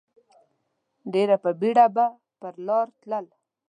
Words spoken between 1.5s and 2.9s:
بېړه به پر لار